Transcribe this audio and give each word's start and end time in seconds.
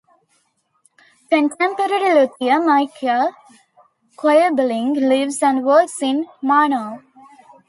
Contemporary 1.29 2.11
luthier 2.15 2.59
Michael 2.59 3.35
Koeberling 4.17 4.95
lives 4.95 5.43
and 5.43 5.63
works 5.63 6.01
in 6.01 6.25
Murnau. 6.43 7.03